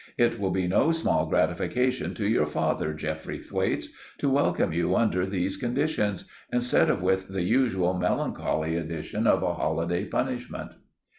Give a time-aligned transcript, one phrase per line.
[0.17, 5.27] It will be no small gratification to your father, Geoffrey Thwaites, to welcome you under
[5.27, 10.71] these conditions, instead of with the usual melancholy addition of a holiday punishment."